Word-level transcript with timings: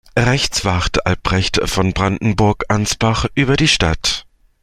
Rechts 0.17 0.65
wacht 0.65 1.05
Albrecht 1.05 1.59
von 1.69 1.93
Brandenburg-Ansbach 1.93 3.27
über 3.35 3.55
die 3.55 3.67
Stadt. 3.67 4.25